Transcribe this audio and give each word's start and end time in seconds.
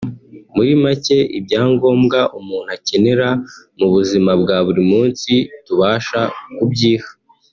muri 0.55 0.71
macye 0.83 1.17
ibyangombwa 1.37 2.19
umuntu 2.39 2.69
akenera 2.77 3.27
mu 3.77 3.87
buzima 3.93 4.31
bwa 4.41 4.57
buri 4.65 4.83
munsi 4.91 5.31
tubasha 5.65 6.21
kubyiha 6.55 7.09